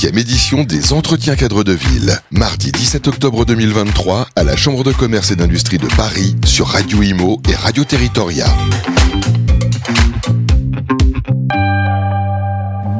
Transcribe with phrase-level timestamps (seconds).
[0.00, 2.18] 7e édition des Entretiens cadres de ville.
[2.30, 7.02] Mardi 17 octobre 2023 à la Chambre de commerce et d'industrie de Paris sur Radio
[7.02, 8.46] Imo et Radio Territoria.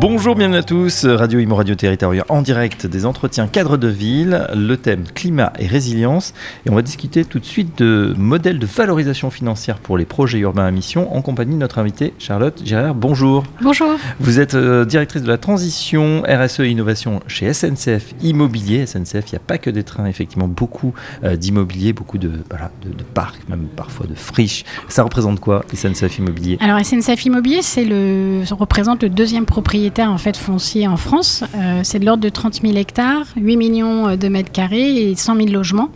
[0.00, 1.04] Bonjour, bienvenue à tous.
[1.04, 4.46] Radio Imo Radio Territorial en direct des entretiens cadres de ville.
[4.56, 6.32] Le thème climat et résilience.
[6.64, 10.38] Et on va discuter tout de suite de modèles de valorisation financière pour les projets
[10.38, 12.94] urbains à mission en compagnie de notre invitée Charlotte Gérard.
[12.94, 13.44] Bonjour.
[13.60, 13.90] Bonjour.
[14.20, 18.86] Vous êtes euh, directrice de la transition RSE et innovation chez SNCF Immobilier.
[18.86, 22.70] SNCF, il n'y a pas que des trains, effectivement, beaucoup euh, d'immobilier, beaucoup de, voilà,
[22.82, 24.64] de, de, parcs, même parfois de friches.
[24.88, 26.56] Ça représente quoi, SNCF Immobilier?
[26.62, 31.44] Alors, SNCF Immobilier, c'est le, ça représente le deuxième propriétaire en fait foncier en France.
[31.56, 35.36] Euh, c'est de l'ordre de 30 000 hectares, 8 millions de mètres carrés et 100
[35.36, 35.90] 000 logements.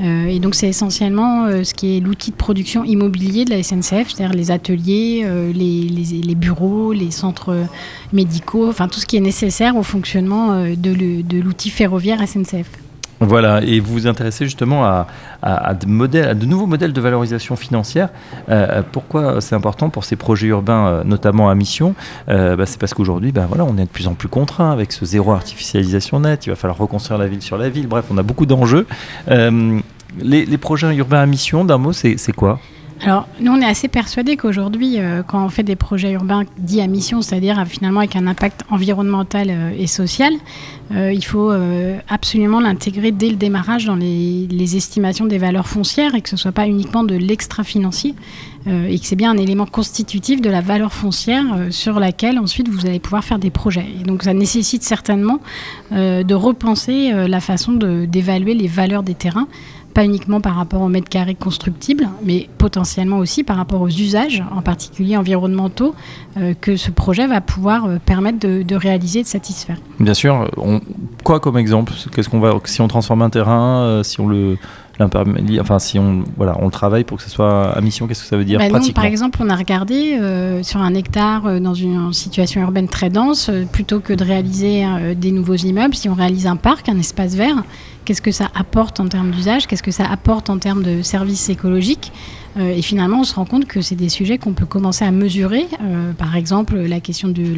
[0.00, 3.62] Euh, et donc c'est essentiellement euh, ce qui est l'outil de production immobilier de la
[3.62, 7.66] SNCF, c'est-à-dire les ateliers, euh, les, les, bureaux, les centres
[8.12, 12.81] médicaux, enfin tout ce qui est nécessaire au fonctionnement euh, de l'outil ferroviaire SNCF.
[13.22, 18.08] Voilà, et vous vous intéressez justement à, de, nouveaux modèles de valorisation financière.
[18.48, 21.94] Euh, pourquoi c'est important pour ces projets urbains, euh, notamment à mission?
[22.28, 24.92] Euh, bah, C'est parce qu'aujourd'hui, bah, voilà, on est de plus en plus contraint avec
[24.92, 26.46] ce zéro artificialisation net.
[26.46, 27.86] Il va falloir reconstruire la ville sur la ville.
[27.86, 28.86] Bref, on a beaucoup d'enjeux.
[30.18, 32.58] Les, projets urbains à mission, d'un mot, c'est quoi?
[33.04, 36.80] Alors, nous, on est assez persuadés qu'aujourd'hui, euh, quand on fait des projets urbains dits
[36.80, 40.32] à mission, c'est-à-dire finalement avec un impact environnemental euh, et social,
[40.94, 45.66] euh, il faut euh, absolument l'intégrer dès le démarrage dans les, les, estimations des valeurs
[45.66, 48.14] foncières et que ce ne soit pas uniquement de l'extra-financier
[48.66, 52.38] euh, et que c'est bien un élément constitutif de la valeur foncière euh, sur laquelle
[52.38, 53.86] ensuite vous allez pouvoir faire des projets.
[54.00, 55.40] Et donc, ça nécessite certainement
[55.90, 59.46] de repenser la façon d'évaluer les valeurs des terrains
[59.92, 64.42] pas uniquement par rapport au mètre carré constructible, mais potentiellement aussi par rapport aux usages,
[64.54, 65.94] en particulier environnementaux,
[66.36, 69.76] euh, que ce projet va pouvoir euh, permettre de, réaliser et de satisfaire.
[70.00, 70.50] Bien sûr.
[71.24, 74.56] Quoi comme exemple Qu'est-ce qu'on va si on transforme un terrain, euh, si on le
[75.04, 78.28] enfin si on voilà on le travaille pour que ce soit à mission qu'est-ce que
[78.28, 81.74] ça veut dire bah par exemple on a regardé euh, sur un hectare euh, dans
[81.74, 84.84] une situation urbaine très dense euh, plutôt que de réaliser
[85.16, 87.62] des nouveaux immeubles si on réalise un parc un espace vert
[88.04, 91.48] qu'est-ce que ça apporte en termes d'usage qu'est-ce que ça apporte en termes de services
[91.48, 92.12] écologiques?
[92.58, 95.66] Et finalement, on se rend compte que c'est des sujets qu'on peut commencer à mesurer.
[95.80, 97.54] Euh, par exemple, la question du,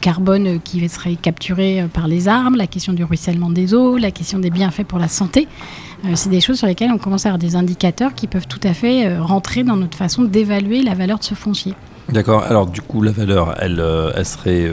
[0.00, 4.38] carbone qui serait capturé par les arbres, la question du ruissellement des eaux, la question
[4.38, 5.48] des bienfaits pour la santé.
[6.04, 8.60] Euh, c'est des choses sur lesquelles on commence à avoir des indicateurs qui peuvent tout
[8.62, 11.74] à fait euh, rentrer dans notre façon d'évaluer la valeur de ce foncier.
[12.08, 12.42] D'accord.
[12.44, 14.72] Alors du coup, la valeur, elle, euh, elle serait,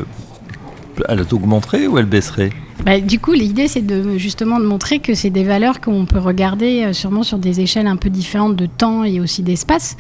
[1.09, 2.52] elle augmenterait ou elle baisserait?
[2.84, 6.19] Bah, du coup, l'idée, c'est de justement de montrer que c'est des valeurs qu'on peut
[6.19, 9.96] regarder euh, sûrement sur des échelles un peu différentes de temps et aussi d'espace.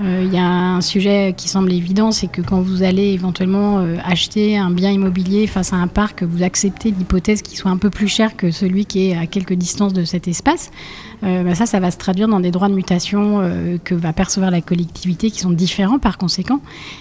[0.00, 3.80] Il euh, y a un sujet qui semble évident, c'est que quand vous allez éventuellement
[3.80, 7.78] euh, acheter un bien immobilier face à un parc, vous acceptez l'hypothèse qu'il soit un
[7.78, 10.70] peu plus cher que celui qui est à quelques distances de cet espace.
[11.20, 13.42] Bah ça, ça va se traduire dans des droits de mutation
[13.82, 16.60] que va percevoir la collectivité qui sont différents par conséquent.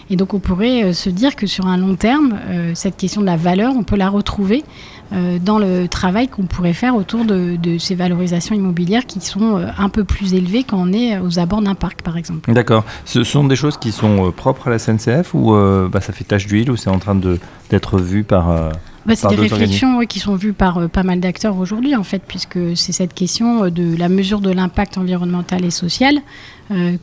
[0.09, 2.33] Et donc, on pourrait se dire que sur un long terme,
[2.73, 4.63] cette question de la valeur, on peut la retrouver
[5.11, 9.89] dans le travail qu'on pourrait faire autour de, de, ces valorisations immobilières qui sont un
[9.89, 12.51] peu plus élevées quand on est aux abords d'un parc, par exemple.
[12.53, 12.83] D'accord.
[13.05, 15.53] Ce sont des choses qui sont propres à la SNCF ou
[15.91, 17.15] bah, ça fait tache d'huile ou c'est en train
[17.69, 18.71] d'être vu par
[19.07, 22.03] bah, c'est des réflexions oui, qui sont vues par euh, pas mal d'acteurs aujourd'hui, en
[22.03, 26.19] fait, puisque c'est cette question euh, de la mesure de l'impact environnemental et social euh,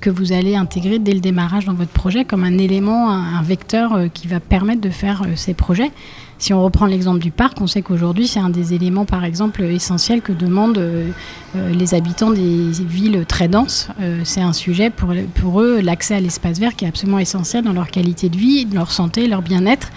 [0.00, 3.42] que vous allez intégrer dès le démarrage dans votre projet comme un élément, un, un
[3.42, 5.90] vecteur euh, qui va permettre de faire euh, ces projets.
[6.38, 9.62] Si on reprend l'exemple du parc, on sait qu'aujourd'hui, c'est un des éléments, par exemple,
[9.62, 11.10] essentiels que demandent euh,
[11.72, 13.88] les habitants des villes très denses.
[14.00, 17.64] Euh, c'est un sujet pour, pour eux, l'accès à l'espace vert qui est absolument essentiel
[17.64, 19.88] dans leur qualité de vie, leur santé, leur bien-être.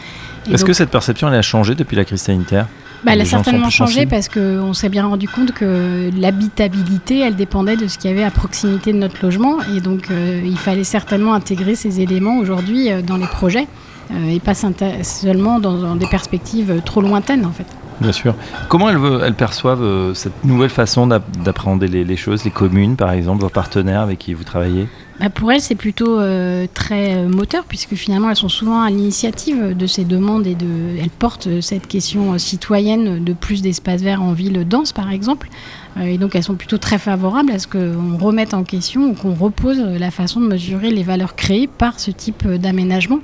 [0.49, 2.67] Est-ce que cette perception elle a changé depuis la crise sanitaire?
[3.03, 7.77] Bah, elle a certainement changé parce qu'on s'est bien rendu compte que l'habitabilité, elle dépendait
[7.77, 9.57] de ce qu'il y avait à proximité de notre logement.
[9.75, 13.67] Et donc, euh, il fallait certainement intégrer ces éléments aujourd'hui euh, dans les projets
[14.11, 17.67] euh, et pas seulement dans, dans, des perspectives trop lointaines, en fait.
[17.99, 18.35] Bien sûr.
[18.67, 23.41] Comment elles, elles perçoivent cette nouvelle façon d'appréhender les, les, choses, les communes par exemple,
[23.41, 24.87] vos partenaires avec qui vous travaillez?
[25.19, 28.89] Bah Pour elles, c'est plutôt euh, très euh, moteur, puisque finalement, elles sont souvent à
[28.89, 34.21] l'initiative de ces demandes et de, elles portent cette question citoyenne de plus d'espaces verts
[34.21, 35.49] en ville dense, par exemple.
[35.97, 39.13] Euh, et donc, elles sont plutôt très favorables à ce qu'on remette en question ou
[39.13, 43.19] qu'on repose la façon de mesurer les valeurs créées par ce type d'aménagement.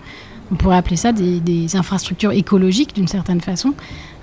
[0.51, 3.73] On pourrait appeler ça des, infrastructures écologiques d'une certaine façon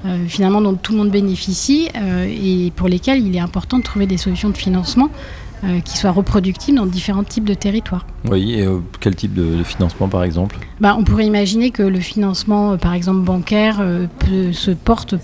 [0.04, 3.82] euh, finalement dont tout le monde bénéficie euh, et pour lesquels il est important de
[3.82, 5.49] trouver des solutions de financement euh,
[5.84, 8.06] qui soient reproductibles dans différents types de territoires.
[8.28, 10.58] Oui, et euh, quel type de, financement par exemple?
[10.80, 13.82] Bah, On pourrait imaginer que le financement, par exemple bancaire,
[14.52, 15.14] se porte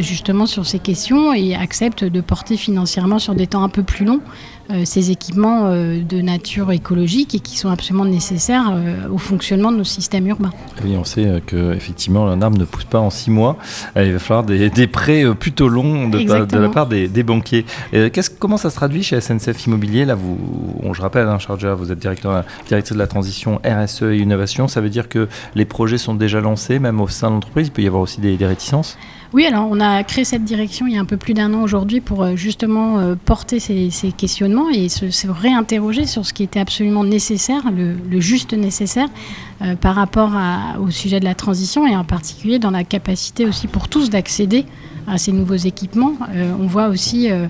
[0.00, 4.04] justement sur ces questions et accepte de porter financièrement sur des temps un peu plus
[4.04, 4.20] longs
[4.70, 9.72] euh, ces équipements euh, de nature écologique et qui sont absolument nécessaires euh, au fonctionnement
[9.72, 10.52] de nos systèmes urbains.
[10.84, 13.56] Oui, on sait qu'effectivement, un arbre ne pousse pas en six mois.
[13.96, 16.18] Il va falloir des, prêts plutôt longs de,
[16.56, 17.64] la part des, banquiers.
[18.38, 20.04] comment ça se traduit chez SNCF Immobilier?
[20.04, 20.38] Là, vous,
[20.92, 24.68] je rappelle, hein, Charger, vous êtes directeur, directrice de la transition RSE et innovation.
[24.68, 27.68] Ça veut dire que les projets sont déjà lancés, même au sein de l'entreprise.
[27.68, 28.96] Il peut y avoir aussi des réticences
[29.32, 31.62] oui, alors on a créé cette direction il y a un peu plus d'un an
[31.62, 36.58] aujourd'hui pour euh, justement euh, porter ces, questionnements et se, réinterroger sur ce qui était
[36.58, 39.08] absolument nécessaire, le, juste nécessaire
[39.62, 40.32] euh, par rapport
[40.80, 44.66] au sujet de la transition et en particulier dans la capacité aussi pour tous d'accéder
[45.06, 46.14] à ces nouveaux équipements.
[46.60, 47.46] on voit aussi euh,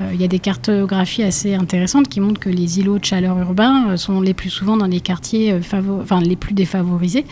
[0.00, 3.90] il y a des cartographies assez intéressantes qui montrent que les îlots de chaleur urbains
[3.90, 5.60] euh, sont les plus souvent dans les quartiers euh,
[6.02, 7.24] enfin, les plus défavorisés.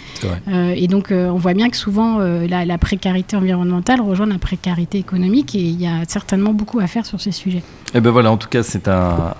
[0.48, 5.60] et donc, on voit bien que souvent, la, précarité environnementale rejoint la précarité économique et
[5.60, 7.62] il y a certainement beaucoup à faire sur ces sujets.
[7.94, 9.34] Et eh ben voilà, en tout cas, c'est un,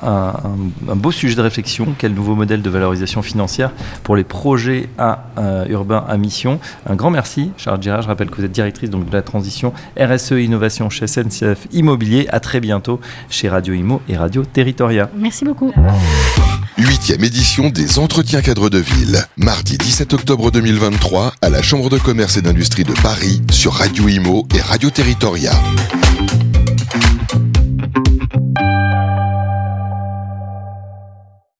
[0.95, 1.95] beau sujet de réflexion.
[1.97, 3.71] Quel nouveau modèle de valorisation financière
[4.03, 5.25] pour les projets à,
[5.69, 8.03] urbains à mission Un grand merci, Charles Girard.
[8.03, 12.27] Je rappelle que vous êtes directrice donc, de la transition RSE Innovation chez SNCF Immobilier.
[12.31, 15.11] À très bientôt chez Radio Imo et Radio Territoria.
[15.17, 15.73] Merci beaucoup.
[16.79, 21.99] Huitième édition des Entretiens cadres de ville, mardi 17 octobre 2023 à la Chambre de
[21.99, 25.53] commerce et d'industrie de Paris sur Radio Imo et Radio Territoria.